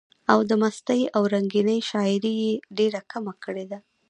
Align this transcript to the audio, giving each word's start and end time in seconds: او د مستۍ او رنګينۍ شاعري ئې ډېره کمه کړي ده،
او 0.31 0.39
د 0.49 0.51
مستۍ 0.61 1.01
او 1.15 1.21
رنګينۍ 1.33 1.79
شاعري 1.89 2.33
ئې 2.41 2.51
ډېره 2.77 3.01
کمه 3.11 3.33
کړي 3.43 3.65
ده، 3.71 3.79